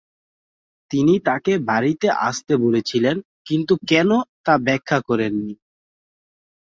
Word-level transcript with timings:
তিনি 0.91 1.13
তাকে 1.27 1.53
বাড়িতে 1.69 2.07
আসতে 2.27 2.53
বলেছিলেন 2.57 3.15
কিন্তু 3.47 3.73
কেন 3.87 4.09
তা 4.45 4.53
ব্যাখ্যা 4.61 4.97
করেননি। 5.07 5.53